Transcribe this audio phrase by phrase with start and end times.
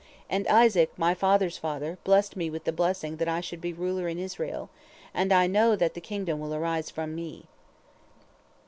[0.31, 4.07] And Isaac, my father's father, blessed me with the blessing that I should be ruler
[4.07, 4.71] in Israel,
[5.13, 7.45] and I know that the kingdom will arise from me.